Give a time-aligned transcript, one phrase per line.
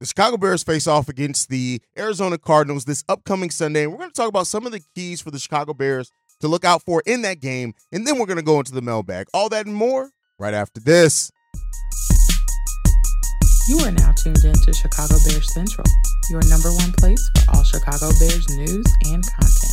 [0.00, 3.82] The Chicago Bears face off against the Arizona Cardinals this upcoming Sunday.
[3.82, 6.48] And we're going to talk about some of the keys for the Chicago Bears to
[6.48, 7.74] look out for in that game.
[7.92, 9.26] And then we're going to go into the mailbag.
[9.34, 11.30] All that and more right after this.
[13.68, 15.86] You are now tuned in to Chicago Bears Central,
[16.30, 19.70] your number one place for all Chicago Bears news and content.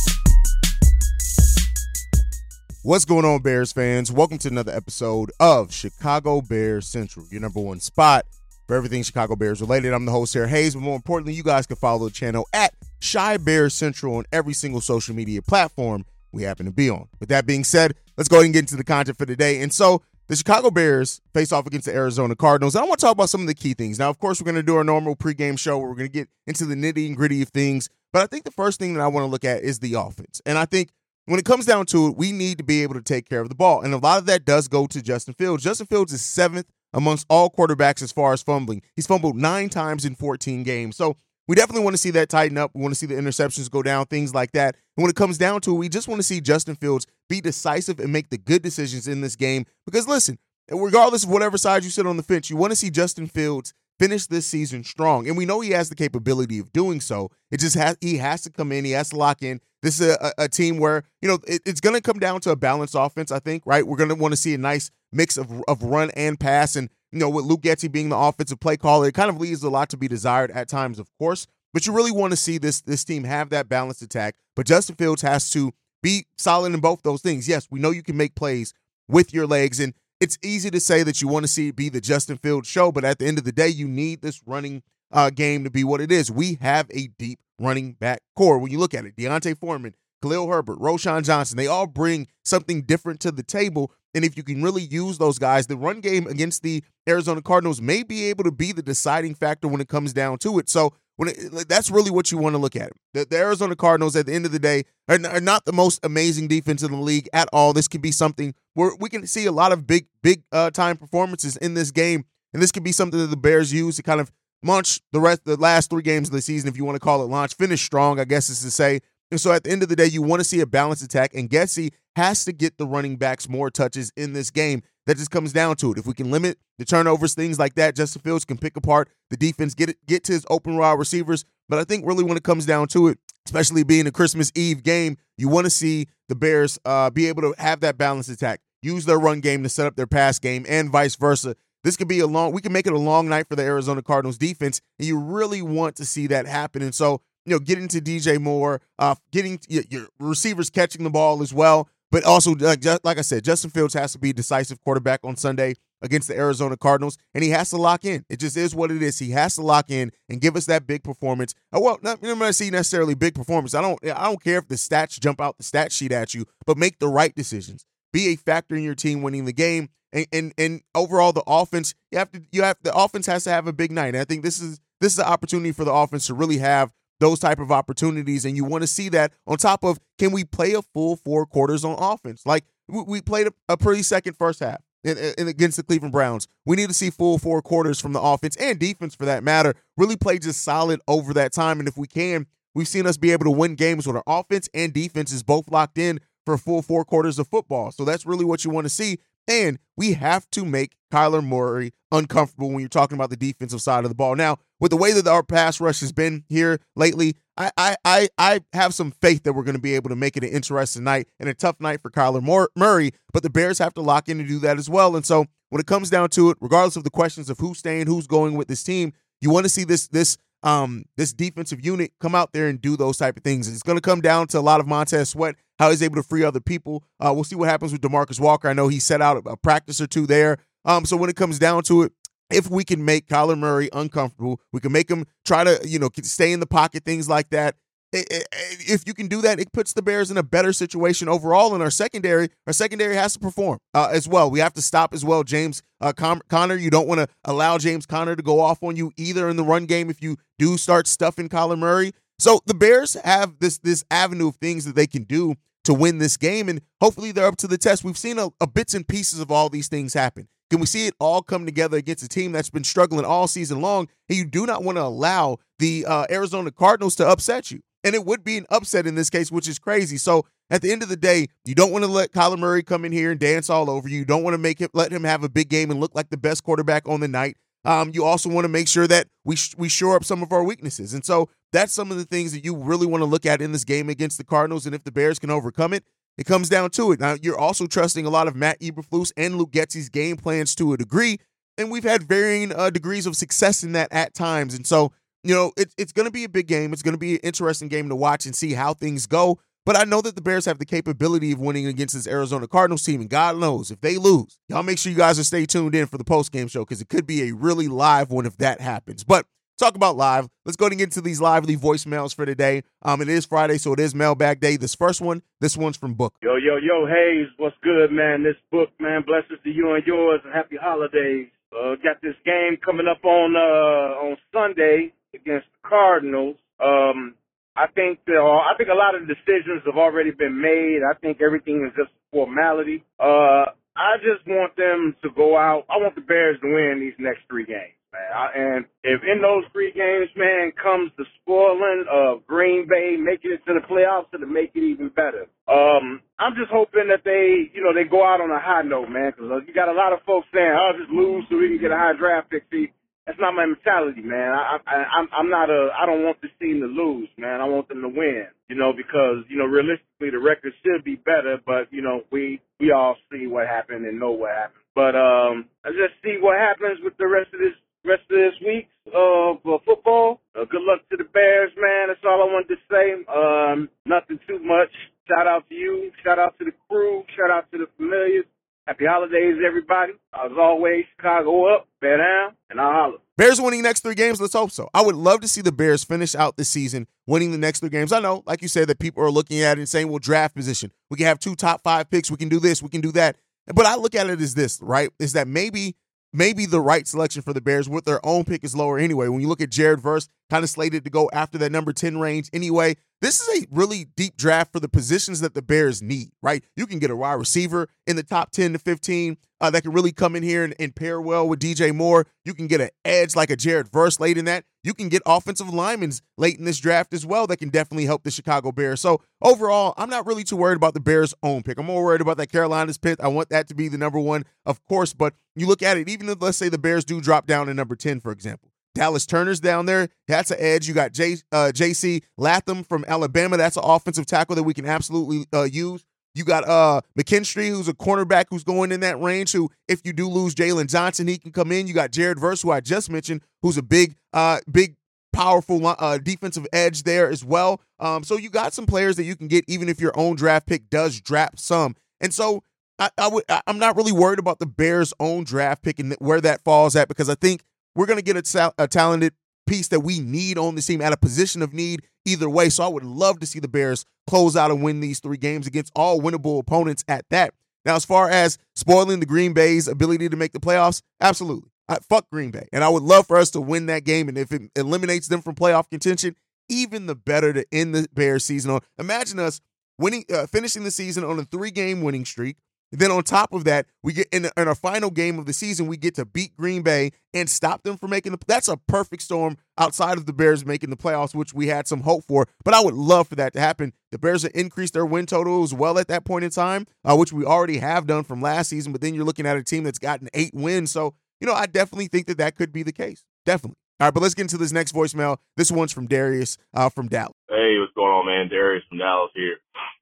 [2.82, 4.12] What's going on, Bears fans?
[4.12, 8.26] Welcome to another episode of Chicago Bears Central, your number one spot
[8.68, 9.92] for everything Chicago Bears related.
[9.92, 12.74] I'm the host, Sarah Hayes, but more importantly, you guys can follow the channel at
[13.00, 17.08] Chi Bears Central on every single social media platform we happen to be on.
[17.18, 19.62] With that being said, let's go ahead and get into the content for today.
[19.62, 22.76] And so, the Chicago Bears face off against the Arizona Cardinals.
[22.76, 23.98] I want to talk about some of the key things.
[23.98, 26.12] Now, of course, we're going to do our normal pregame show where we're going to
[26.12, 27.88] get into the nitty and gritty of things.
[28.12, 30.42] But I think the first thing that I want to look at is the offense.
[30.44, 30.90] And I think
[31.24, 33.48] when it comes down to it, we need to be able to take care of
[33.48, 33.80] the ball.
[33.80, 35.64] And a lot of that does go to Justin Fields.
[35.64, 38.82] Justin Fields is seventh amongst all quarterbacks as far as fumbling.
[38.96, 40.96] He's fumbled nine times in 14 games.
[40.96, 41.16] So
[41.46, 42.70] we definitely want to see that tighten up.
[42.74, 44.76] We want to see the interceptions go down, things like that.
[44.96, 47.40] And when it comes down to it, we just want to see Justin Fields be
[47.40, 49.64] decisive and make the good decisions in this game.
[49.86, 50.38] Because listen,
[50.70, 53.72] regardless of whatever side you sit on the fence, you want to see Justin Fields
[53.98, 55.28] finish this season strong.
[55.28, 57.30] And we know he has the capability of doing so.
[57.50, 59.60] It just has he has to come in, he has to lock in.
[59.82, 62.50] This is a, a team where, you know, it, it's going to come down to
[62.50, 63.86] a balanced offense, I think, right?
[63.86, 66.74] We're going to want to see a nice mix of, of run and pass.
[66.74, 69.62] And, you know, with Luke Getsy being the offensive play caller, it kind of leaves
[69.62, 71.46] a lot to be desired at times, of course.
[71.72, 74.36] But you really want to see this this team have that balanced attack.
[74.56, 75.72] But Justin Fields has to
[76.02, 77.48] be solid in both those things.
[77.48, 78.74] Yes, we know you can make plays
[79.06, 79.78] with your legs.
[79.78, 82.68] And it's easy to say that you want to see it be the Justin Fields
[82.68, 85.70] show, but at the end of the day, you need this running uh, game to
[85.70, 86.30] be what it is.
[86.30, 88.58] We have a deep running back core.
[88.58, 92.82] When you look at it, D'Onta Foreman, Khalil Herbert, Roschon Johnson, they all bring something
[92.82, 93.92] different to the table.
[94.14, 97.80] And if you can really use those guys, the run game against the Arizona Cardinals
[97.80, 100.68] may be able to be the deciding factor when it comes down to it.
[100.68, 102.92] So when it, that's really what you want to look at.
[103.12, 105.98] The, the, Arizona Cardinals, at the end of the day, are, are, not the most
[106.04, 107.72] amazing defense in the league at all.
[107.72, 110.96] This could be something where we can see a lot of big, big uh, time
[110.96, 112.24] performances in this game,
[112.54, 114.30] and this could be something that the Bears use to kind of
[114.62, 117.20] launch the rest, the last three games of the season, if you want to call
[117.20, 118.20] it launch, finish strong.
[118.20, 119.00] I guess is to say.
[119.30, 121.34] And so at the end of the day, you want to see a balanced attack,
[121.34, 124.82] and Getsy has to get the running backs more touches in this game.
[125.08, 125.96] That just comes down to it.
[125.96, 129.38] If we can limit the turnovers, things like that, Justin Fields can pick apart the
[129.38, 131.46] defense, get it, get to his open wide receivers.
[131.66, 134.82] But I think really when it comes down to it, especially being a Christmas Eve
[134.82, 138.60] game, you want to see the Bears uh, be able to have that balanced attack,
[138.82, 141.56] use their run game to set up their pass game, and vice versa.
[141.84, 142.52] This could be a long.
[142.52, 145.62] We can make it a long night for the Arizona Cardinals defense, and you really
[145.62, 146.82] want to see that happen.
[146.82, 151.08] And so, you know, getting to DJ Moore, uh, getting your, your receivers catching the
[151.08, 151.88] ball as well.
[152.10, 155.74] But also, like, like I said, Justin Fields has to be decisive quarterback on Sunday
[156.00, 158.24] against the Arizona Cardinals, and he has to lock in.
[158.28, 159.18] It just is what it is.
[159.18, 161.54] He has to lock in and give us that big performance.
[161.74, 163.74] Uh, well, not, I'm not see necessarily big performance.
[163.74, 163.98] I don't.
[164.04, 166.98] I don't care if the stats jump out the stat sheet at you, but make
[166.98, 167.84] the right decisions.
[168.12, 171.94] Be a factor in your team winning the game, and and, and overall the offense.
[172.10, 172.42] You have to.
[172.52, 174.08] You have the offense has to have a big night.
[174.14, 176.92] And I think this is this is an opportunity for the offense to really have
[177.20, 180.44] those type of opportunities and you want to see that on top of can we
[180.44, 184.80] play a full four quarters on offense like we played a, pretty second first half
[185.04, 186.48] in, in, against the Cleveland Browns.
[186.64, 189.74] We need to see full four quarters from the offense and defense for that matter.
[189.96, 191.78] Really play just solid over that time.
[191.80, 194.68] And if we can, we've seen us be able to win games with our offense
[194.74, 197.92] and defense is both locked in for full four quarters of football.
[197.92, 199.18] So that's really what you want to see.
[199.46, 204.04] And we have to make Kyler Murray uncomfortable when you're talking about the defensive side
[204.04, 204.36] of the ball.
[204.36, 208.28] Now, with the way that our pass rush has been here lately, I I I,
[208.38, 211.04] I have some faith that we're going to be able to make it an interesting
[211.04, 213.12] night and a tough night for Kyler Murray.
[213.32, 215.16] But the Bears have to lock in to do that as well.
[215.16, 218.06] And so when it comes down to it, regardless of the questions of who's staying,
[218.06, 222.12] who's going with this team, you want to see this this um this defensive unit
[222.20, 223.68] come out there and do those type of things.
[223.68, 226.22] It's going to come down to a lot of Montez Sweat how he's able to
[226.22, 227.04] free other people.
[227.20, 228.68] Uh, we'll see what happens with Demarcus Walker.
[228.68, 230.58] I know he set out a practice or two there.
[230.84, 232.12] Um, so when it comes down to it,
[232.50, 236.08] if we can make Kyler Murray uncomfortable, we can make him try to, you know,
[236.22, 237.76] stay in the pocket, things like that.
[238.10, 241.74] If you can do that, it puts the Bears in a better situation overall.
[241.74, 244.50] In our secondary, our secondary has to perform uh, as well.
[244.50, 246.76] We have to stop as well, James uh, Con- Conner.
[246.76, 249.62] You don't want to allow James Conner to go off on you either in the
[249.62, 252.12] run game if you do start stuffing Kyler Murray.
[252.38, 256.16] So the Bears have this this avenue of things that they can do to win
[256.16, 256.70] this game.
[256.70, 258.04] And hopefully they're up to the test.
[258.04, 260.48] We've seen a, a bits and pieces of all these things happen.
[260.70, 263.80] Can we see it all come together against a team that's been struggling all season
[263.80, 264.08] long?
[264.28, 267.80] And you do not want to allow the uh, Arizona Cardinals to upset you.
[268.04, 270.18] And it would be an upset in this case, which is crazy.
[270.18, 273.04] So at the end of the day, you don't want to let Kyler Murray come
[273.04, 274.18] in here and dance all over you.
[274.18, 276.30] You don't want to make him let him have a big game and look like
[276.30, 277.56] the best quarterback on the night.
[277.84, 280.52] Um, you also want to make sure that we sh- we shore up some of
[280.52, 281.14] our weaknesses.
[281.14, 283.72] And so that's some of the things that you really want to look at in
[283.72, 284.84] this game against the Cardinals.
[284.84, 286.04] And if the Bears can overcome it,
[286.38, 287.20] it comes down to it.
[287.20, 290.92] Now, you're also trusting a lot of Matt Eberflus and Luke Getsy's game plans to
[290.92, 291.38] a degree.
[291.76, 294.74] And we've had varying uh, degrees of success in that at times.
[294.74, 295.12] And so,
[295.42, 296.92] you know, it, it's going to be a big game.
[296.92, 299.58] It's going to be an interesting game to watch and see how things go.
[299.84, 303.04] But I know that the Bears have the capability of winning against this Arizona Cardinals
[303.04, 303.20] team.
[303.20, 306.06] And God knows if they lose, y'all make sure you guys are stay tuned in
[306.06, 308.80] for the post game show because it could be a really live one if that
[308.80, 309.24] happens.
[309.24, 309.46] But
[309.78, 310.48] talk about live.
[310.64, 312.82] Let's go and get into these lively voicemails for today.
[313.02, 314.76] Um, it is Friday, so it is mailbag day.
[314.76, 316.34] This first one, this one's from Book.
[316.42, 318.42] Yo, yo, yo, Hayes, what's good, man?
[318.42, 321.48] This book, man, blessings to you and yours, and happy holidays.
[321.72, 326.56] Uh, got this game coming up on uh on Sunday against the Cardinals.
[326.80, 327.34] Um,
[327.76, 331.00] I think uh, I think a lot of decisions have already been made.
[331.04, 333.04] I think everything is just formality.
[333.20, 335.84] Uh, I just want them to go out.
[335.90, 338.48] I want the Bears to win these next three games man.
[338.54, 343.64] And if in those three games, man, comes the spoiling of Green Bay making it
[343.66, 345.46] to the playoffs, to make it even better.
[345.66, 349.08] Um, I'm just hoping that they, you know, they go out on a high note,
[349.08, 351.58] man, because uh, you got a lot of folks saying, "I'll oh, just lose so
[351.58, 352.92] we can get a high draft pick." See,
[353.28, 354.56] that's not my mentality, man.
[354.56, 357.60] I, I, I'm, I'm not a, I don't want this team to lose, man.
[357.60, 361.16] I want them to win, you know, because you know, realistically, the record should be
[361.16, 364.80] better, but you know, we, we all see what happened and know what happened.
[364.94, 368.58] But um, I just see what happens with the rest of this rest of this
[368.64, 370.40] week of uh, football.
[370.54, 372.08] Uh, good luck to the Bears, man.
[372.08, 373.06] That's all I wanted to say.
[373.28, 374.90] Um, nothing too much.
[375.28, 376.10] Shout out to you.
[376.24, 377.24] Shout out to the crew.
[377.36, 378.44] Shout out to the familiars.
[378.86, 380.12] Happy holidays, everybody.
[380.32, 383.18] As always, Chicago up, bear down, and I'll holler.
[383.36, 384.40] Bears winning next three games.
[384.40, 384.88] Let's hope so.
[384.94, 387.90] I would love to see the Bears finish out the season winning the next three
[387.90, 388.12] games.
[388.12, 390.56] I know, like you said, that people are looking at it and saying, well, draft
[390.56, 390.90] position.
[391.10, 392.30] We can have two top five picks.
[392.30, 392.82] We can do this.
[392.82, 393.36] We can do that.
[393.66, 395.10] But I look at it as this, right?
[395.18, 395.94] Is that maybe
[396.32, 399.28] maybe the right selection for the Bears with their own pick is lower anyway.
[399.28, 402.18] When you look at Jared Verse, kind of slated to go after that number 10
[402.18, 402.96] range anyway.
[403.20, 406.62] This is a really deep draft for the positions that the Bears need, right?
[406.76, 409.92] You can get a wide receiver in the top 10 to 15 uh, that can
[409.92, 412.26] really come in here and, and, pair well with DJ Moore.
[412.44, 414.64] You can get an edge like a Jared Verse late in that.
[414.84, 418.22] You can get offensive linemen late in this draft as well that can definitely help
[418.22, 419.00] the Chicago Bears.
[419.00, 421.78] So overall, I'm not really too worried about the Bears' own pick.
[421.78, 423.20] I'm more worried about that Carolina's pick.
[423.20, 425.12] I want that to be the number one, of course.
[425.12, 427.74] But you look at it, even if let's say the Bears do drop down to
[427.74, 428.67] number 10, for example.
[428.94, 430.08] Dallas Turner's down there.
[430.26, 430.88] That's an edge.
[430.88, 432.22] You got J, uh, J.C.
[432.36, 433.56] Latham from Alabama.
[433.56, 436.04] That's an offensive tackle that we can absolutely uh, use.
[436.34, 439.52] You got uh McKinstry, who's a cornerback who's going in that range.
[439.52, 441.86] Who, if you do lose Jaylon Johnson, he can come in.
[441.86, 444.96] You got Jared Verse, who I just mentioned, who's a big, uh, big,
[445.32, 447.80] powerful uh, defensive edge there as well.
[447.98, 450.66] Um, so you got some players that you can get, even if your own draft
[450.66, 451.96] pick does drop some.
[452.20, 452.62] And so
[452.98, 456.40] I, I would, I'm not really worried about the Bears' own draft pick and where
[456.40, 457.62] that falls at because I think
[457.98, 459.34] we're going to get a, a talented
[459.66, 462.68] piece that we need on the team at a position of need either way.
[462.68, 465.66] So I would love to see the Bears close out and win these three games
[465.66, 467.54] against all winnable opponents at that.
[467.84, 471.70] Now, as far as spoiling the Green Bay's ability to make the playoffs, absolutely.
[471.88, 472.68] I, fuck Green Bay.
[472.72, 474.28] And I would love for us to win that game.
[474.28, 476.36] And if it eliminates them from playoff contention,
[476.68, 478.80] even the better to end the Bears season on.
[478.98, 479.60] Imagine us
[479.98, 482.58] winning, uh, finishing the season on a three game winning streak
[482.90, 485.86] then on top of that, we get in, in our final game of the season,
[485.86, 488.38] we get to beat Green Bay and stop them from making the.
[488.46, 492.00] That's a perfect storm outside of the Bears making the playoffs, which we had some
[492.00, 492.46] hope for.
[492.64, 493.92] But I would love for that to happen.
[494.10, 497.16] The Bears have increased their win total as well at that point in time, uh,
[497.16, 498.92] which we already have done from last season.
[498.92, 500.90] But then you're looking at a team that's gotten eight wins.
[500.90, 503.22] So, you know, I definitely think that that could be the case.
[503.44, 503.76] Definitely.
[504.00, 505.38] All right, but let's get into this next voicemail.
[505.56, 507.32] This one's from Darius uh, from Dallas.
[507.48, 508.48] Hey, what's going on, man?
[508.48, 509.56] Darius from Dallas here.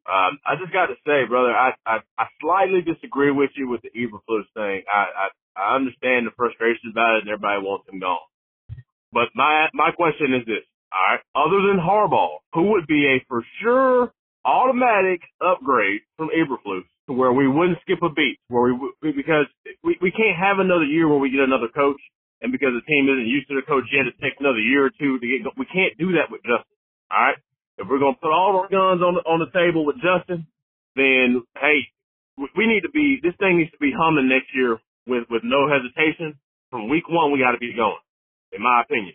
[0.07, 3.83] Um, I just got to say, brother, I, I, I slightly disagree with you with
[3.83, 4.87] the Eberflus thing.
[4.87, 5.27] I, I,
[5.59, 8.23] I understand the frustration about it and everybody wants him gone.
[9.13, 10.63] But my, my question is this,
[10.95, 14.13] all right, other than Harbaugh, who would be a for sure
[14.45, 19.51] automatic upgrade from Eberflus to where we wouldn't skip a beat, where we, because
[19.83, 21.99] we, we can't have another year where we get another coach
[22.43, 24.91] and because the team isn't used to the coach yet, it takes another year or
[24.91, 26.79] two to get, we can't do that with Justin.
[27.11, 27.39] All right.
[27.78, 30.47] If we're to put all our guns on the, on the table with Justin,
[30.97, 31.92] then hey,
[32.37, 35.68] we need to be, this thing needs to be humming next year with, with no
[35.68, 36.37] hesitation.
[36.71, 38.00] From week one, we got to be going,
[38.52, 39.14] in my opinion.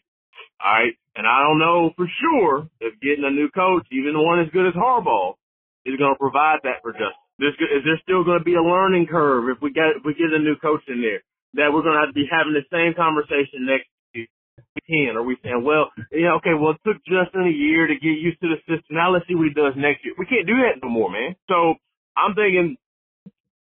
[0.62, 0.94] All right.
[1.18, 4.66] And I don't know for sure if getting a new coach, even one as good
[4.66, 5.36] as Harbaugh,
[5.86, 7.18] is going to provide that for Justin.
[7.38, 10.14] There's, is there still going to be a learning curve if we get, if we
[10.14, 11.26] get a new coach in there?
[11.58, 13.90] That we're going to have to be having the same conversation next
[14.88, 15.18] can?
[15.18, 18.42] Are we saying, well, yeah, okay, well, it took Justin a year to get used
[18.42, 18.98] to the system.
[18.98, 20.14] Now let's see what he does next year.
[20.18, 21.36] We can't do that no more, man.
[21.48, 21.76] So
[22.18, 22.78] I'm thinking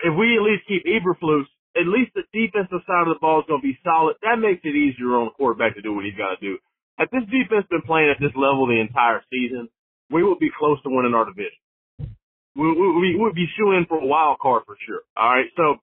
[0.00, 3.48] if we at least keep Eberflus, at least the defensive side of the ball is
[3.48, 4.16] going to be solid.
[4.22, 6.56] That makes it easier on the quarterback to do what he's got to do.
[6.98, 9.68] If this defense been playing at this level the entire season,
[10.08, 11.60] we would be close to winning our division.
[12.56, 15.04] We, we, we would be shooing for a wild card for sure.
[15.12, 15.52] All right.
[15.56, 15.76] So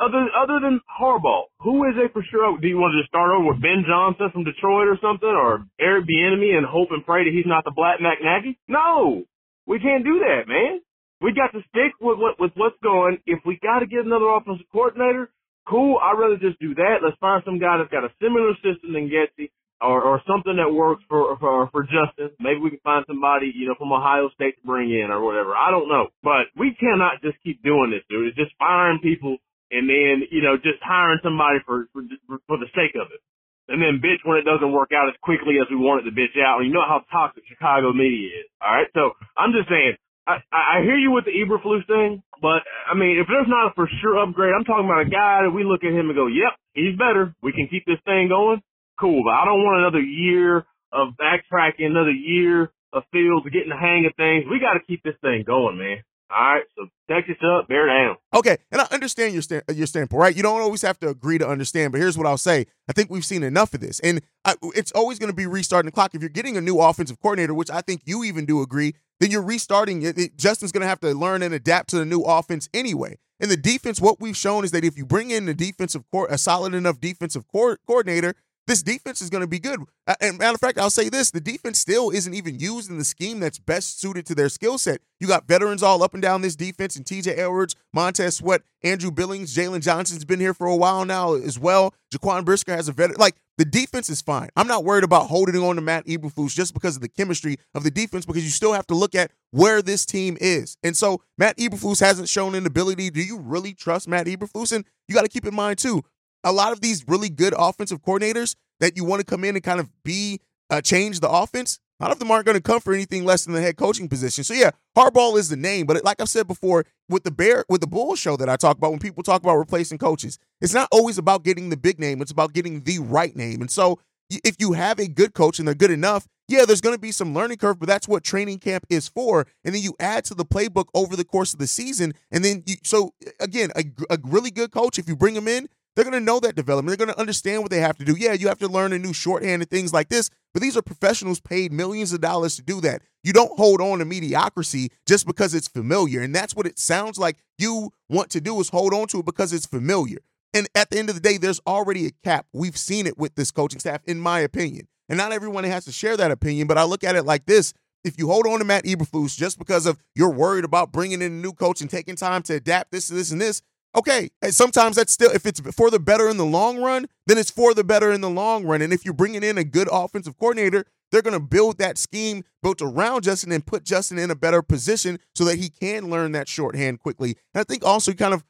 [0.00, 2.58] other other than Harbaugh, who is a for sure?
[2.58, 5.64] Do you want to just start over with Ben Johnson from Detroit or something, or
[5.80, 8.58] Eric Bieniemy and hope and pray that he's not the Black Matt Nagy?
[8.68, 9.24] No,
[9.66, 10.80] we can't do that, man.
[11.20, 13.18] We got to stick with what with what's going.
[13.26, 15.30] If we got to get another offensive coordinator,
[15.68, 15.98] cool.
[16.02, 17.02] I'd rather just do that.
[17.02, 19.50] Let's find some guy that's got a similar system than Getsy.
[19.82, 22.30] Or, or something that works for, for for Justin.
[22.38, 25.56] Maybe we can find somebody, you know, from Ohio State to bring in or whatever.
[25.58, 28.28] I don't know, but we cannot just keep doing this, dude.
[28.28, 29.38] It's just firing people
[29.72, 32.04] and then you know just hiring somebody for for,
[32.46, 33.24] for the sake of it,
[33.72, 36.14] and then bitch when it doesn't work out as quickly as we want it to
[36.14, 36.60] bitch out.
[36.60, 38.48] And you know how toxic Chicago media is.
[38.60, 39.96] All right, so I'm just saying.
[40.22, 43.74] I, I hear you with the Eberflus thing, but I mean, if there's not a
[43.74, 46.30] for sure upgrade, I'm talking about a guy that we look at him and go,
[46.30, 47.34] "Yep, he's better.
[47.42, 48.62] We can keep this thing going."
[49.00, 50.62] Cool, but I don't want another year
[50.92, 54.44] of backtracking, another year of Fields getting the hang of things.
[54.48, 56.04] We got to keep this thing going, man.
[56.34, 58.16] All right, so Texas up, bear down.
[58.34, 60.36] Okay, and I understand your stand, your standpoint, right?
[60.36, 63.10] You don't always have to agree to understand, but here's what I'll say: I think
[63.10, 66.14] we've seen enough of this, and I, it's always going to be restarting the clock.
[66.14, 69.30] If you're getting a new offensive coordinator, which I think you even do agree, then
[69.30, 70.18] you're restarting it.
[70.18, 73.18] it Justin's going to have to learn and adapt to the new offense anyway.
[73.38, 76.28] And the defense, what we've shown is that if you bring in a defensive core,
[76.30, 78.34] a solid enough defensive co- coordinator,
[78.66, 79.80] this defense is going to be good.
[80.20, 83.04] And matter of fact, I'll say this: the defense still isn't even used in the
[83.04, 85.00] scheme that's best suited to their skill set.
[85.20, 87.32] You got veterans all up and down this defense, and T.J.
[87.32, 91.94] Edwards, Montez Sweat, Andrew Billings, Jaylon Johnson's been here for a while now as well.
[92.12, 93.18] Jaquan Brisker has a veteran.
[93.18, 94.48] Like the defense is fine.
[94.56, 97.84] I'm not worried about holding on to Matt Eberflus just because of the chemistry of
[97.84, 100.76] the defense, because you still have to look at where this team is.
[100.82, 103.10] And so Matt Eberflus hasn't shown an ability.
[103.10, 104.72] Do you really trust Matt Eberflus?
[104.72, 106.02] And you got to keep in mind too,
[106.44, 109.62] a lot of these really good offensive coordinators that you want to come in and
[109.62, 111.78] kind of be uh, change the offense.
[112.00, 114.08] A lot of them aren't going to come for anything less than the head coaching
[114.08, 114.42] position.
[114.42, 117.80] So yeah, Harbaugh is the name, but like I've said before, with the Bear, with
[117.80, 120.88] the Bull show that I talk about, when people talk about replacing coaches, it's not
[120.90, 122.20] always about getting the big name.
[122.20, 123.60] It's about getting the right name.
[123.60, 126.94] And so if you have a good coach and they're good enough, yeah, there's going
[126.94, 129.46] to be some learning curve, but that's what training camp is for.
[129.64, 132.14] And then you add to the playbook over the course of the season.
[132.30, 135.68] And then you, so again, a, a really good coach, if you bring them in,
[135.94, 136.96] they're going to know that development.
[136.96, 138.16] They're going to understand what they have to do.
[138.16, 140.82] Yeah, you have to learn a new shorthand and things like this, but these are
[140.82, 143.02] professionals paid millions of dollars to do that.
[143.22, 146.22] You don't hold on to mediocrity just because it's familiar.
[146.22, 149.26] And that's what it sounds like you want to do is hold on to it
[149.26, 150.18] because it's familiar.
[150.54, 152.46] And at the end of the day, there's already a cap.
[152.52, 154.88] We've seen it with this coaching staff, in my opinion.
[155.08, 157.72] And not everyone has to share that opinion, but I look at it like this.
[158.04, 161.32] If you hold on to Matt Eberflus just because of you're worried about bringing in
[161.32, 163.62] a new coach and taking time to adapt this, this, and this,
[163.94, 167.36] Okay, and sometimes that's still if it's for the better in the long run, then
[167.36, 168.80] it's for the better in the long run.
[168.80, 172.42] And if you're bringing in a good offensive coordinator, they're going to build that scheme
[172.62, 176.32] built around Justin and put Justin in a better position so that he can learn
[176.32, 177.36] that shorthand quickly.
[177.54, 178.44] And I think also kind of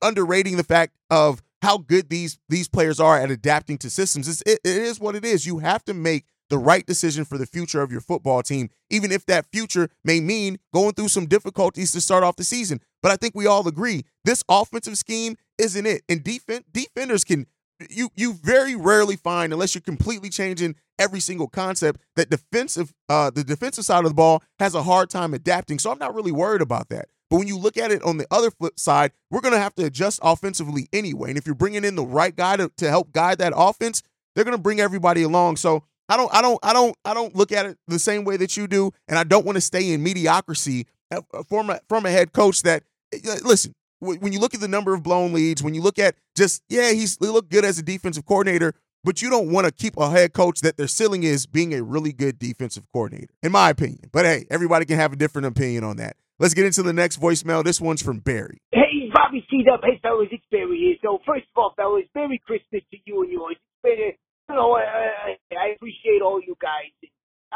[0.00, 4.28] underrating the fact of how good these these players are at adapting to systems.
[4.28, 5.46] It's, it, it is what it is.
[5.46, 9.12] You have to make the right decision for the future of your football team, even
[9.12, 12.80] if that future may mean going through some difficulties to start off the season.
[13.02, 16.02] But I think we all agree this offensive scheme isn't it.
[16.08, 17.46] And defense defenders can
[17.90, 23.30] you you very rarely find unless you're completely changing every single concept that defensive uh
[23.30, 25.78] the defensive side of the ball has a hard time adapting.
[25.78, 27.08] So I'm not really worried about that.
[27.28, 29.74] But when you look at it on the other flip side, we're going to have
[29.74, 31.30] to adjust offensively anyway.
[31.30, 34.02] And if you're bringing in the right guy to, to help guide that offense,
[34.34, 35.56] they're going to bring everybody along.
[35.56, 38.36] So I don't, I don't, I don't, I don't look at it the same way
[38.36, 42.06] that you do, and I don't want to stay in mediocrity uh, from a, from
[42.06, 42.84] a head coach that.
[43.12, 46.16] Uh, listen, when you look at the number of blown leads, when you look at
[46.36, 49.72] just yeah, he's he looked good as a defensive coordinator, but you don't want to
[49.72, 53.50] keep a head coach that their ceiling is being a really good defensive coordinator, in
[53.52, 54.10] my opinion.
[54.12, 56.16] But hey, everybody can have a different opinion on that.
[56.38, 57.64] Let's get into the next voicemail.
[57.64, 58.58] This one's from Barry.
[58.70, 59.64] Hey, Bobby C.
[59.72, 59.80] Up.
[59.82, 60.96] Hey, fellas, it's Barry here.
[61.02, 63.56] So, first of all, fellas, Merry Christmas to you and yours.
[63.56, 66.94] It's been a you know, I, I, I appreciate all you guys.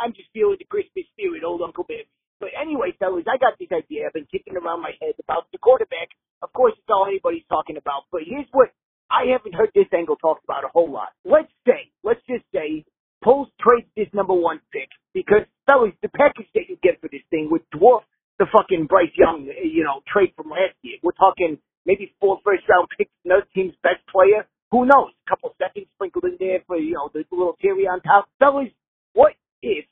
[0.01, 2.09] I'm just feeling the Christmas spirit, old Uncle Barry.
[2.41, 4.09] But anyway, fellas, I got this idea.
[4.09, 6.09] I've been kicking around my head about the quarterback.
[6.41, 8.09] Of course, it's all anybody's talking about.
[8.11, 8.73] But here's what
[9.13, 11.13] I haven't heard this angle talked about a whole lot.
[11.25, 12.85] Let's say, let's just say,
[13.23, 17.21] Poles trades this number one pick because, fellas, the package that you get for this
[17.29, 18.01] thing would dwarf
[18.39, 20.97] the fucking Bryce Young, you know, trade from last year.
[21.03, 25.11] We're talking maybe four first round picks, another team's best player, who knows?
[25.27, 28.29] A couple seconds sprinkled in there for, you know, the little cherry on top.
[28.39, 28.69] Fellas,
[29.13, 29.85] what if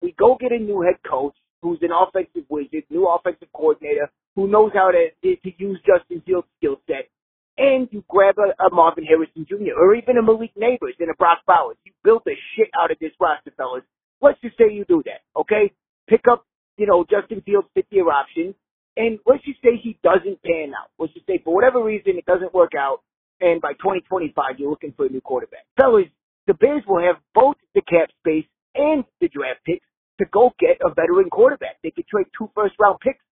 [0.00, 4.39] we go get a new head coach who's an offensive wizard, new offensive coordinator, who
[4.50, 7.08] knows how to, to use Justin Fields' skill set,
[7.56, 9.78] and you grab a, a Marvin Harrison Jr.
[9.78, 11.76] or even a Malik Nabers and a Brock Bowers.
[11.84, 13.84] You build the shit out of this roster, fellas.
[14.20, 15.72] Let's just say you do that, okay?
[16.08, 16.44] Pick up,
[16.76, 18.54] you know, Justin Fields' fifth year option,
[18.96, 20.90] and let's just say he doesn't pan out.
[20.98, 23.00] Let's just say for whatever reason it doesn't work out
[23.40, 25.64] and by 2025 you're looking for a new quarterback.
[25.76, 26.06] Fellas,
[26.46, 29.86] the Bears will have both the cap space and the draft picks
[30.18, 31.76] to go get a veteran quarterback.
[31.82, 33.24] They could trade two first round picks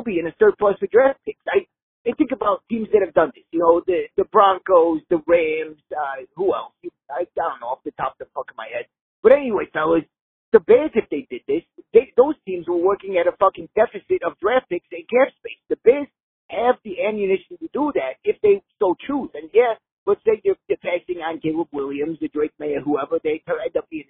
[0.00, 1.40] and still be in a surplus for draft picks.
[1.48, 1.66] I,
[2.08, 3.44] I think about teams that have done this.
[3.52, 6.72] You know, the the Broncos, the Rams, uh, who else?
[7.10, 8.86] I, I don't know off the top of the fuck of my head.
[9.22, 10.04] But anyway, fellas,
[10.52, 14.24] the Bears, if they did this, they, those teams were working at a fucking deficit
[14.24, 15.60] of draft picks and cap space.
[15.68, 16.08] The Bears
[16.48, 19.30] have the ammunition to do that if they so choose.
[19.34, 23.42] And yeah, let's say you're, you're passing on Caleb Williams, the Drake Maye, whoever, they
[23.46, 24.09] end up being.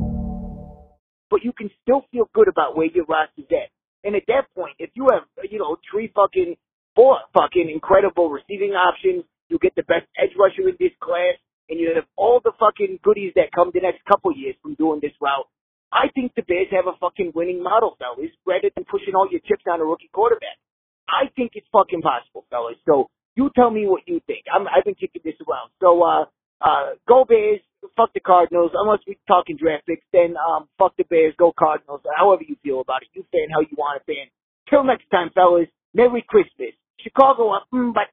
[1.31, 3.71] But you can still feel good about where your roster's at.
[4.03, 6.57] And at that point, if you have, you know, three fucking,
[6.95, 11.39] four fucking incredible receiving options, you get the best edge rusher in this class,
[11.69, 14.99] and you have all the fucking goodies that come the next couple years from doing
[15.01, 15.47] this route.
[15.91, 19.41] I think the Bears have a fucking winning model, fellas, rather than pushing all your
[19.47, 20.59] chips on a rookie quarterback.
[21.07, 22.79] I think it's fucking possible, fellas.
[22.87, 24.45] So you tell me what you think.
[24.53, 25.71] I'm, I've been kicking this around.
[25.81, 26.25] So, uh,
[26.61, 27.59] uh, go Bears,
[27.95, 28.71] fuck the Cardinals.
[28.73, 32.01] Unless we're talking draft picks, then, um, fuck the Bears, go Cardinals.
[32.15, 33.09] However you feel about it.
[33.13, 34.27] You fan how you want to fan.
[34.69, 35.67] Till next time, fellas.
[35.93, 36.73] Merry Christmas.
[36.99, 38.07] Chicago mm, but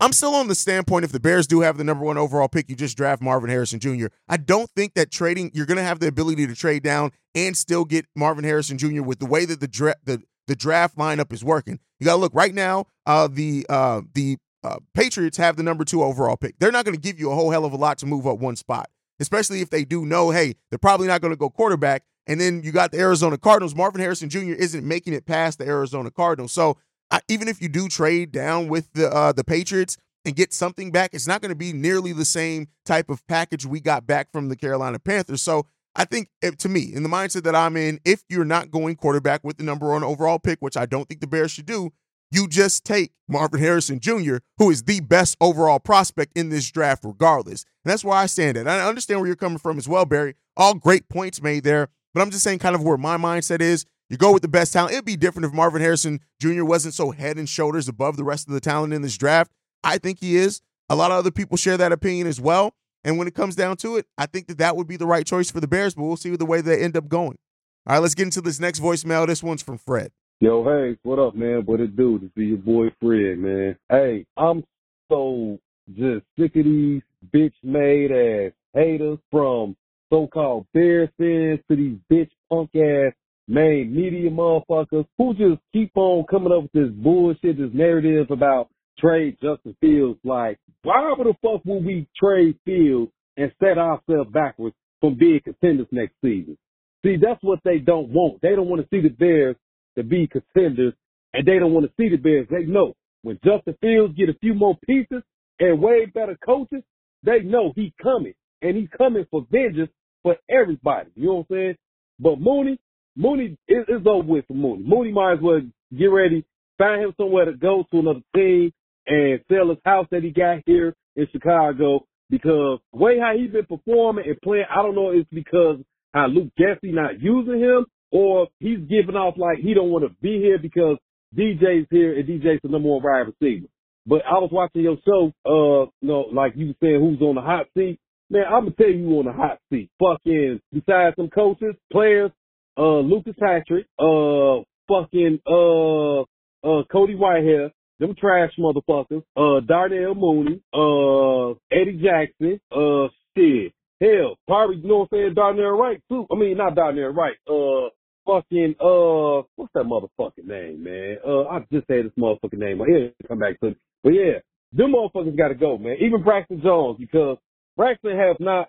[0.00, 2.68] I'm still on the standpoint if the Bears do have the number one overall pick,
[2.68, 4.06] you just draft Marvin Harrison Jr.
[4.28, 7.56] I don't think that trading you're going to have the ability to trade down and
[7.56, 9.02] still get Marvin Harrison Jr.
[9.02, 11.78] with the way that the dra- the the draft lineup is working.
[11.98, 12.86] You got to look right now.
[13.04, 16.58] Uh, the uh, the uh, Patriots have the number two overall pick.
[16.58, 18.38] They're not going to give you a whole hell of a lot to move up
[18.38, 22.02] one spot, especially if they do know, hey, they're probably not going to go quarterback.
[22.26, 23.74] And then you got the Arizona Cardinals.
[23.74, 24.52] Marvin Harrison Jr.
[24.52, 26.50] isn't making it past the Arizona Cardinals.
[26.52, 26.76] So
[27.10, 30.90] I, even if you do trade down with the uh, the Patriots and get something
[30.90, 34.32] back, it's not going to be nearly the same type of package we got back
[34.32, 35.40] from the Carolina Panthers.
[35.40, 38.96] So I think to me, in the mindset that I'm in, if you're not going
[38.96, 41.92] quarterback with the number one overall pick, which I don't think the Bears should do,
[42.30, 47.04] you just take Marvin Harrison Jr., who is the best overall prospect in this draft,
[47.04, 47.64] regardless.
[47.84, 48.68] And that's why I stand at.
[48.68, 50.34] I understand where you're coming from as well, Barry.
[50.56, 53.84] All great points made there, but I'm just saying kind of where my mindset is.
[54.08, 54.92] You go with the best talent.
[54.92, 56.64] It'd be different if Marvin Harrison Jr.
[56.64, 59.50] wasn't so head and shoulders above the rest of the talent in this draft.
[59.82, 60.60] I think he is.
[60.88, 62.74] A lot of other people share that opinion as well.
[63.04, 65.26] And when it comes down to it, I think that that would be the right
[65.26, 67.38] choice for the Bears, but we'll see the way they end up going.
[67.86, 69.26] All right, let's get into this next voicemail.
[69.26, 70.10] This one's from Fred.
[70.38, 71.62] Yo, hey, what up, man?
[71.64, 72.18] What it do?
[72.18, 73.74] To see your boy Fred, man.
[73.88, 74.64] Hey, I'm
[75.10, 75.58] so
[75.94, 77.00] just sick of these
[77.34, 79.74] bitch made ass haters from
[80.12, 83.14] so-called Bears fans to these bitch punk ass
[83.48, 88.68] main media motherfuckers who just keep on coming up with this bullshit, this narrative about
[88.98, 90.20] trade Justin Fields.
[90.22, 95.88] Like, why the fuck would we trade Fields and set ourselves backwards from being contenders
[95.92, 96.58] next season?
[97.02, 98.42] See, that's what they don't want.
[98.42, 99.56] They don't want to see the Bears
[99.96, 100.94] to be contenders,
[101.32, 102.46] and they don't want to see the Bears.
[102.50, 105.22] They know when Justin Fields get a few more pieces
[105.58, 106.82] and way better coaches,
[107.22, 109.90] they know he's coming, and he's coming for vengeance
[110.22, 111.10] for everybody.
[111.14, 111.74] You know what I'm saying?
[112.18, 112.78] But Mooney,
[113.16, 114.84] Mooney is it's over with for Mooney.
[114.84, 115.60] Mooney might as well
[115.96, 116.44] get ready,
[116.78, 118.72] find him somewhere to go to another team
[119.06, 123.52] and sell his house that he got here in Chicago because the way how he's
[123.52, 125.78] been performing and playing, I don't know it's because
[126.12, 130.14] how Luke Getsy not using him or he's giving off like he don't want to
[130.22, 130.98] be here because
[131.36, 133.66] DJ's here and DJ's the number one wide receiver.
[134.06, 137.34] But I was watching your show, uh, you know, like you were saying who's on
[137.34, 137.98] the hot seat.
[138.30, 139.90] Man, I'm gonna tell you on the hot seat.
[139.98, 142.30] Fucking besides some coaches, players,
[142.78, 150.60] uh, Lucas Patrick, uh, fucking, uh, uh, Cody Whitehair, them trash motherfuckers, uh, Darnell Mooney,
[150.72, 153.72] uh, Eddie Jackson, uh, shit.
[154.00, 156.26] Hell, probably, you know what I'm saying, Darnell Wright too.
[156.30, 157.88] I mean, not Darnell Wright, uh,
[158.26, 161.18] fucking, uh, what's that motherfucking name, man?
[161.26, 162.78] Uh, I just said this motherfucking name.
[162.78, 163.76] He'll come back to me.
[164.02, 164.38] But yeah,
[164.72, 165.96] them motherfuckers gotta go, man.
[166.00, 167.38] Even Braxton Jones, because
[167.76, 168.68] Braxton has not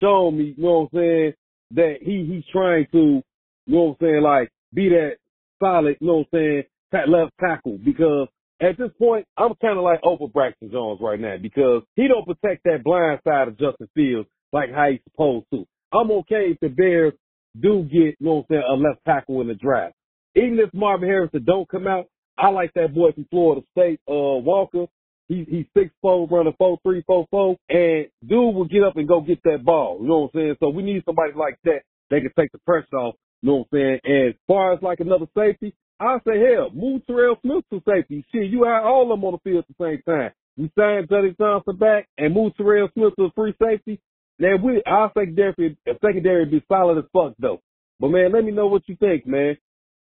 [0.00, 1.32] shown me, you know what I'm saying,
[1.72, 3.22] that he, he's trying to,
[3.66, 5.16] you know what I'm saying, like, be that
[5.58, 6.62] solid, you know what I'm saying,
[7.08, 8.28] left tackle because
[8.60, 12.26] at this point, I'm kind of like over Braxton Jones right now because he don't
[12.26, 15.66] protect that blind side of Justin Fields like how he's supposed to.
[15.92, 17.14] I'm okay if the Bears
[17.60, 19.94] do get, you know what I'm saying, a left tackle in the draft.
[20.34, 22.06] Even if Marvin Harrison don't come out,
[22.38, 24.86] I like that boy from Florida State, uh, Walker.
[25.28, 29.06] He, he's six four, running four three four four, and dude will get up and
[29.06, 29.98] go get that ball.
[30.00, 30.56] You know what I'm saying?
[30.60, 31.80] So we need somebody like that.
[32.10, 33.14] They can take the pressure off.
[33.42, 34.00] You know what I'm saying?
[34.04, 38.24] And as far as like another safety, I say hell, move Terrell Smith to safety.
[38.32, 40.30] Shit, you had all of them on the field at the same time.
[40.56, 44.00] We signed Juddy Johnson back and move Terrell Smith to free safety.
[44.38, 47.60] Now we, our secondary, secondary be solid as fuck though.
[48.00, 49.56] But man, let me know what you think, man.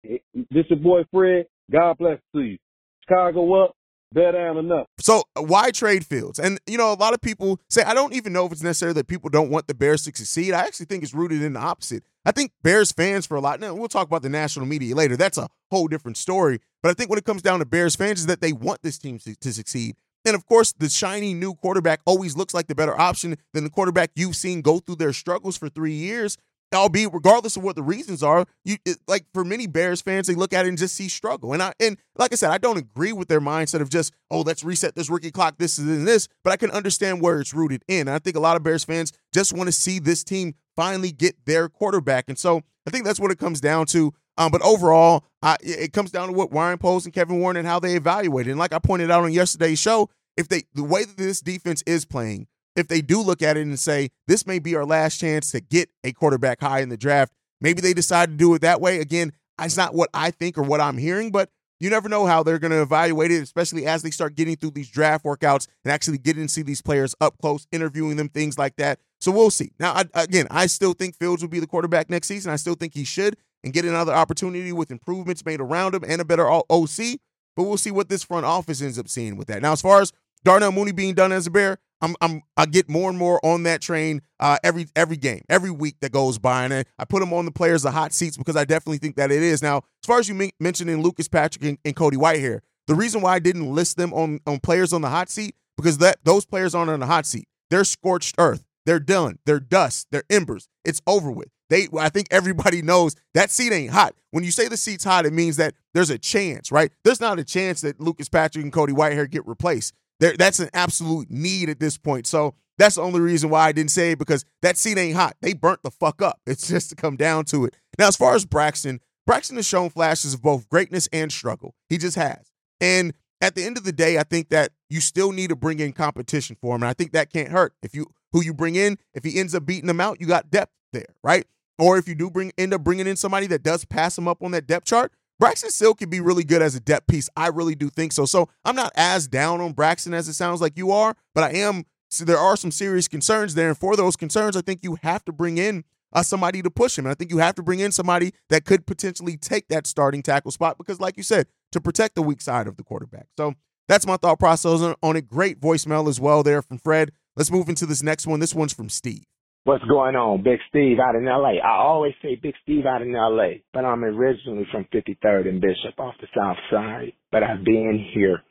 [0.03, 1.47] This your boy Fred.
[1.71, 2.59] God bless to you.
[3.03, 3.77] Chicago up,
[4.13, 4.87] bear down enough.
[4.99, 6.39] So why trade Fields?
[6.39, 8.93] And you know, a lot of people say I don't even know if it's necessary
[8.95, 10.53] that people don't want the Bears to succeed.
[10.53, 12.03] I actually think it's rooted in the opposite.
[12.25, 13.61] I think Bears fans for a lot.
[13.61, 15.17] Now we'll talk about the national media later.
[15.17, 16.61] That's a whole different story.
[16.83, 18.99] But I think when it comes down to Bears fans, is that they want this
[18.99, 19.97] team to, to succeed.
[20.25, 23.71] And of course, the shiny new quarterback always looks like the better option than the
[23.71, 26.37] quarterback you've seen go through their struggles for three years
[26.75, 30.35] albeit regardless of what the reasons are you it, like for many bears fans they
[30.35, 31.53] look at it and just see struggle.
[31.53, 34.41] And i and like i said i don't agree with their mindset of just oh
[34.41, 37.55] let's reset this rookie clock this is and this but i can understand where it's
[37.55, 38.09] rooted in.
[38.09, 41.13] And i think a lot of bears fans just want to see this team finally
[41.13, 42.25] get their quarterback.
[42.29, 45.93] And so i think that's what it comes down to um, but overall I, it
[45.93, 48.51] comes down to what Ryan Poles and Kevin Warren and how they evaluate it.
[48.51, 51.83] And like I pointed out on yesterday's show, if they the way that this defense
[51.87, 55.19] is playing, if they do look at it and say, this may be our last
[55.19, 58.63] chance to get a quarterback high in the draft, maybe they decide to do it
[58.63, 59.01] that way.
[59.01, 62.43] Again, it's not what I think or what I'm hearing, but you never know how
[62.43, 65.93] they're going to evaluate it, especially as they start getting through these draft workouts and
[65.93, 69.01] actually getting to see these players up close, interviewing them, things like that.
[69.21, 69.73] So we'll see.
[69.79, 72.53] Now, I, again, I still think Fields will be the quarterback next season.
[72.53, 76.21] I still think he should and get another opportunity with improvements made around him and
[76.21, 77.19] a better OC.
[77.57, 79.63] But we'll see what this front office ends up seeing with that.
[79.63, 80.13] Now, as far as
[80.45, 83.63] Darnell Mooney being done as a Bear, I'm, I'm I get more and more on
[83.63, 87.33] that train uh, every every game, every week that goes by, and I put them
[87.33, 89.63] on the players the hot seats because I definitely think that it is.
[89.63, 93.23] Now, as far as you mentioned in Lucas Patrick and, and Cody Whitehair, the reason
[93.23, 96.45] why I didn't list them on on players on the hot seat because that those
[96.45, 97.47] players aren't on the hot seat.
[97.71, 98.65] They're scorched earth.
[98.85, 99.39] They're done.
[99.47, 100.09] They're dust.
[100.11, 100.69] They're embers.
[100.85, 101.49] It's over with.
[101.71, 104.15] They, I think everybody knows that seat ain't hot.
[104.31, 106.91] When you say the seat's hot, it means that there's a chance, right?
[107.05, 109.95] There's not a chance that Lucas Patrick and Cody Whitehair get replaced.
[110.21, 112.27] There, that's an absolute need at this point.
[112.27, 115.37] So that's the only reason why I didn't say it because that seat ain't hot.
[115.41, 116.41] They burnt the fuck up.
[116.47, 117.77] It's just to come down to it.
[117.99, 121.75] Now, as far as Braxton, Braxton has shown flashes of both greatness and struggle.
[121.89, 122.53] He just has.
[122.81, 125.81] And at the end of the day, I think that you still need to bring
[125.81, 126.83] in competition for him.
[126.83, 127.75] And I think that can't hurt.
[127.83, 130.51] If you who you bring in, if he ends up beating them out, you got
[130.51, 131.47] depth there, right?
[131.79, 134.43] Or if you do bring end up bringing in somebody that does pass him up
[134.43, 137.29] on that depth chart, Braxton still can be really good as a depth piece.
[137.37, 138.25] I really do think so.
[138.25, 141.59] So I'm not as down on Braxton as it sounds like you are, but I
[141.59, 141.85] am.
[142.11, 145.25] So there are some serious concerns there, and for those concerns, I think you have
[145.25, 147.81] to bring in uh, somebody to push him, and I think you have to bring
[147.81, 151.81] in somebody that could potentially take that starting tackle spot because, like you said, to
[151.81, 153.27] protect the weak side of the quarterback.
[153.37, 153.55] So
[153.89, 157.11] that's my thought process on, a great voicemail as well there from Fred.
[157.37, 158.39] Let's move into this next one.
[158.39, 159.25] This one's from Steve.
[159.65, 160.43] What's going on?
[160.43, 161.57] Big Steve out in LA.
[161.65, 165.99] I always say Big Steve out in LA, but I'm originally from 53rd and Bishop
[165.99, 168.43] off the south side, but I've been here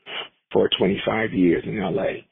[0.52, 2.26] for 25 years in LA.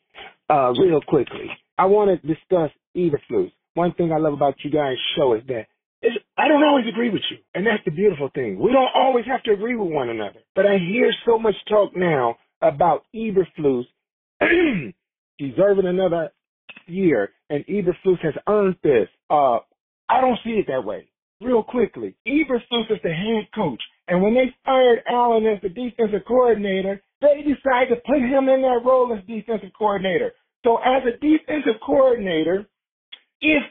[0.51, 1.47] Uh, real quickly,
[1.79, 3.53] I want to discuss Eberflus.
[3.75, 5.67] One thing I love about you guys' show is that
[6.03, 8.59] it's, I don't always agree with you, and that's the beautiful thing.
[8.59, 11.95] We don't always have to agree with one another, but I hear so much talk
[11.95, 13.85] now about Eberflus
[15.39, 16.33] deserving another
[16.93, 19.09] year, and Eberflus has earned this.
[19.31, 19.59] Uh,
[20.09, 21.09] I don't see it that way.
[21.41, 26.25] Real quickly, Eberflus is the head coach, and when they fired Allen as the defensive
[26.27, 30.33] coordinator, they decided to put him in that role as defensive coordinator.
[30.65, 32.67] So as a defensive coordinator,
[33.41, 33.63] if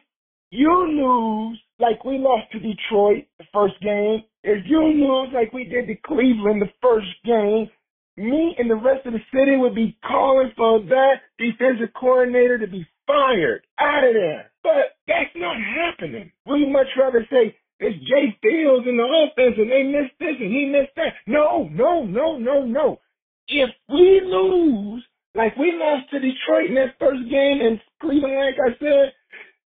[0.49, 5.65] you lose like we lost to Detroit the first game, if you lose like we
[5.65, 7.69] did to Cleveland the first game,
[8.17, 12.67] me and the rest of the city would be calling for that defensive coordinator to
[12.67, 14.51] be fired out of there.
[14.63, 16.31] But that's not happening.
[16.45, 20.51] We much rather say it's Jay Fields in the offense and they missed this and
[20.51, 21.13] he missed that.
[21.25, 22.99] No, no, no, no, no.
[23.47, 25.03] If we lose
[25.35, 29.13] like we lost to Detroit in that first game and Cleveland, like I said,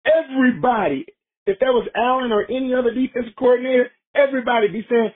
[0.06, 1.06] everybody,
[1.46, 5.10] if that was Allen or any other defensive coordinator, everybody be saying,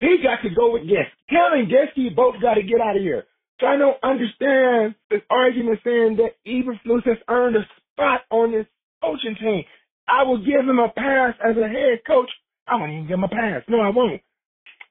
[0.00, 1.10] he got to go with Guest.
[1.26, 3.24] Him and Getsy both got to get out of here.
[3.60, 8.66] So I don't understand this argument saying that Eberflus has earned a spot on this
[9.02, 9.64] coaching team.
[10.06, 12.30] I will give him a pass as a head coach.
[12.66, 13.62] I won't even give him a pass.
[13.68, 14.22] No, I won't.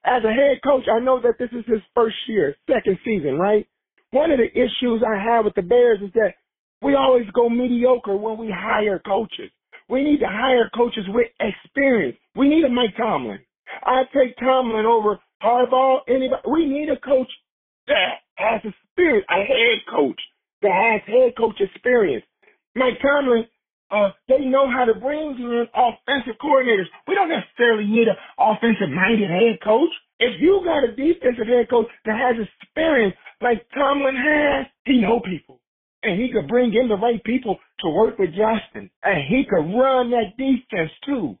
[0.04, 3.66] As a head coach, I know that this is his first year, second season, right?
[4.10, 6.34] One of the issues I have with the Bears is that
[6.82, 9.50] we always go mediocre when we hire coaches.
[9.88, 12.16] We need to hire coaches with experience.
[12.36, 13.40] We need a Mike Tomlin.
[13.82, 16.00] I take Tomlin over Harbaugh.
[16.08, 16.42] Anybody?
[16.50, 17.28] We need a coach
[17.88, 20.20] that has experience, a head coach
[20.62, 22.24] that has head coach experience.
[22.74, 23.46] Mike Tomlin,
[23.90, 26.90] uh, they know how to bring in offensive coordinators.
[27.06, 29.90] We don't necessarily need an offensive minded head coach.
[30.20, 35.20] If you got a defensive head coach that has experience like Tomlin has, he know
[35.20, 35.60] people.
[36.02, 38.90] And he could bring in the right people to work with Justin.
[39.02, 41.38] And he could run that defense too.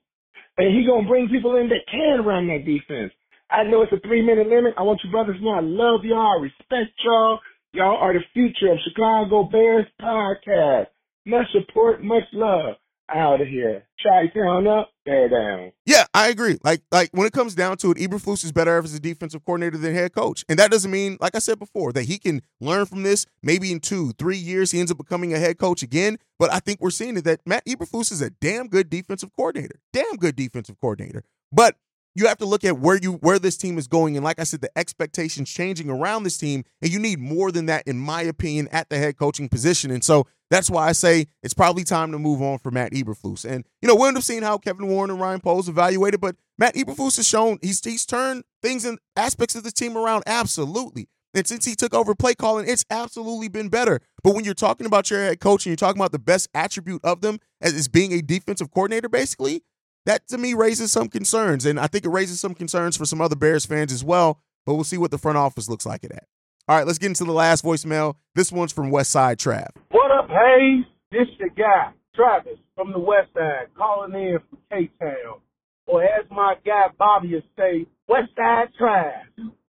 [0.56, 3.12] And he gonna bring people in that can run that defense.
[3.50, 4.74] I know it's a three minute limit.
[4.76, 6.38] I want you brothers to know I love y'all.
[6.38, 7.40] I respect y'all.
[7.72, 10.86] Y'all are the future of Chicago Bears podcast.
[11.26, 12.76] Much support, much love.
[13.10, 13.84] Out of here.
[14.00, 15.72] Try town up, bear down.
[15.86, 16.58] Yeah, I agree.
[16.62, 19.78] Like, like when it comes down to it, Eberflus is better as a defensive coordinator
[19.78, 22.84] than head coach, and that doesn't mean, like I said before, that he can learn
[22.84, 23.24] from this.
[23.42, 26.18] Maybe in two, three years, he ends up becoming a head coach again.
[26.38, 29.80] But I think we're seeing it that Matt Eberflus is a damn good defensive coordinator,
[29.90, 31.24] damn good defensive coordinator.
[31.50, 31.76] But
[32.18, 34.16] you have to look at where you where this team is going.
[34.16, 37.66] And like i said the expectations changing around this team and you need more than
[37.66, 39.90] that in my opinion at the head coaching position.
[39.90, 43.44] And so that's why i say it's probably time to move on for matt eberflus.
[43.44, 46.36] And you know we'll end up seeing how kevin warren and ryan poles evaluated but
[46.58, 51.08] matt eberflus has shown he's he's turned things and aspects of the team around absolutely.
[51.34, 54.00] And since he took over play calling, it's absolutely been better.
[54.22, 57.04] But when you're talking about your head coach and you're talking about the best attribute
[57.04, 59.62] of them as, as being a defensive coordinator, basically,
[60.08, 61.66] that to me raises some concerns.
[61.66, 64.40] And I think it raises some concerns for some other Bears fans as well.
[64.64, 66.24] But we'll see what the front office looks like at that.
[66.66, 68.14] All right, let's get into the last voicemail.
[68.34, 69.68] This one's from West Side Trav.
[69.90, 70.84] What up, Hayes?
[71.10, 75.40] This your guy, Travis, from the West Side, calling in from K-Town.
[75.86, 79.12] Or as my guy Bobby would say, West Side Trav.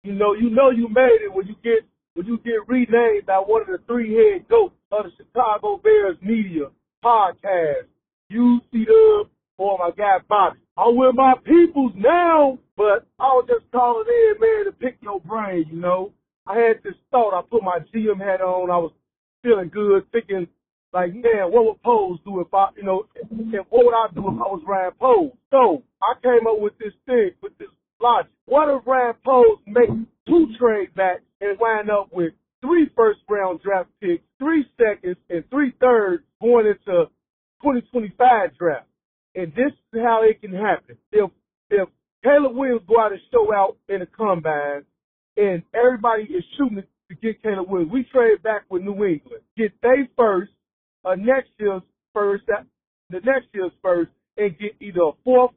[0.03, 3.35] You know, you know you made it when you get when you get renamed by
[3.37, 6.67] one of the three head goats of the Chicago Bears media
[7.03, 7.87] podcast.
[8.29, 9.25] You see the
[9.59, 10.57] for my guy Bobby.
[10.77, 15.19] I'm with my peoples now, but I was just calling in, man, to pick your
[15.19, 16.13] brain, you know.
[16.47, 18.93] I had this thought, I put my GM hat on, I was
[19.43, 20.47] feeling good, thinking,
[20.93, 24.21] like, man, what would Poles do if I, you know, and what would I do
[24.21, 25.33] if I was Ryan Poles?
[25.51, 27.67] So, I came up with this thing, with this
[27.99, 28.31] logic.
[28.45, 29.89] What if Ryan Poles make
[30.25, 35.43] two trade backs and wind up with three first round draft picks, three seconds, and
[35.49, 37.11] three thirds going into
[37.61, 38.85] 2025 draft?
[39.35, 40.97] And this is how it can happen.
[41.11, 41.31] If
[41.69, 41.87] if
[42.23, 44.83] Caleb Williams go out and show out in the combine,
[45.37, 49.71] and everybody is shooting to get Caleb Williams, we trade back with New England, get
[49.81, 50.51] they first,
[51.05, 51.81] a next year's
[52.13, 52.43] first,
[53.09, 55.51] the next year's first, and get either a fourth,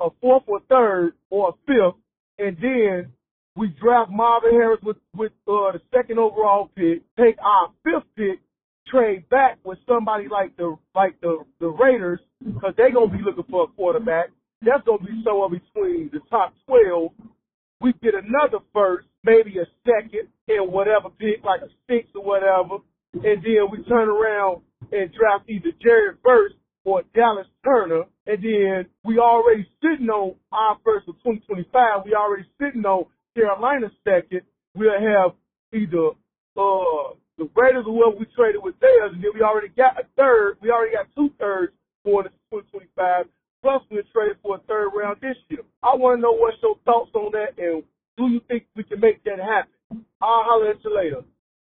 [0.00, 2.00] a fourth or third, or a fifth,
[2.38, 3.12] and then
[3.56, 8.40] we draft Marvin Harris with with uh, the second overall pick, take our fifth pick,
[8.86, 13.44] trade back with somebody like the like the the Raiders because they're gonna be looking
[13.50, 14.30] for a quarterback.
[14.62, 17.12] That's gonna be somewhere between the top twelve.
[17.80, 22.78] We get another first, maybe a second, and whatever pick, like a six or whatever,
[23.12, 26.52] and then we turn around and draft either Jared Verse
[26.84, 32.02] or Dallas Turner, and then we already sitting on our first of 2025.
[32.04, 34.42] We already sitting on Carolina second.
[34.74, 35.32] We'll have
[35.72, 36.10] either
[36.56, 40.04] uh the Raiders or whoever we traded with theirs, and then we already got a
[40.16, 40.56] third.
[40.60, 41.72] We already got two thirds
[42.04, 43.26] for into 2025.
[43.62, 45.60] Plus, we're traded for a third round this year.
[45.82, 47.82] I want to know what's your thoughts on that, and
[48.16, 50.04] do you think we can make that happen?
[50.20, 51.24] I'll holler at you later.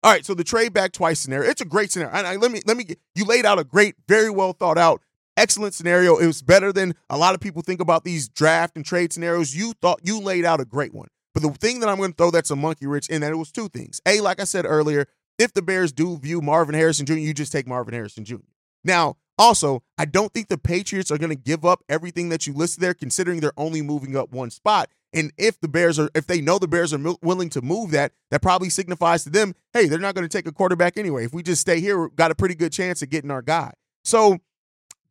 [0.03, 2.15] All right, so the trade back twice scenario, it's a great scenario.
[2.15, 5.03] I, let me let me you laid out a great, very well thought out,
[5.37, 6.19] excellent scenario.
[6.19, 9.57] It was better than a lot of people think about these draft and trade scenarios.
[9.57, 11.09] You thought you laid out a great one.
[11.35, 13.37] But the thing that I'm going to throw that's a monkey rich in that it
[13.37, 14.01] was two things.
[14.07, 15.07] A, like I said earlier,
[15.39, 18.37] if the Bears do view Marvin Harrison Jr., you just take Marvin Harrison Jr.
[18.85, 22.53] Now, also, I don't think the Patriots are going to give up everything that you
[22.53, 24.91] listed there, considering they're only moving up one spot.
[25.13, 28.13] And if the Bears are, if they know the Bears are willing to move that,
[28.31, 31.25] that probably signifies to them, hey, they're not going to take a quarterback anyway.
[31.25, 33.73] If we just stay here, we've got a pretty good chance of getting our guy.
[34.05, 34.39] So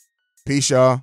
[0.45, 1.01] Peace, y'all.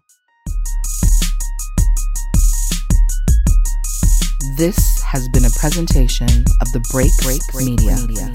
[4.57, 6.29] This has been a presentation
[6.61, 7.96] of the Break Break Media.
[8.07, 8.31] Media.